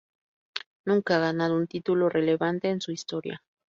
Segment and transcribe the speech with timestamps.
[0.83, 3.43] Nunca ha ganado un título relevante en su historia.